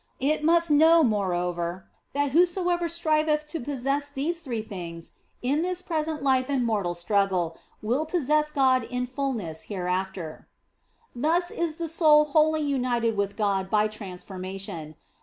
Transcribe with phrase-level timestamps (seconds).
[0.19, 5.11] It must know, moreover, that whoso ever striveth to possess these three things
[5.43, 10.47] in this present life and mortal struggle will possess God in fulness here after.
[11.15, 14.95] Thus is the soul wholly united with God by trans formation.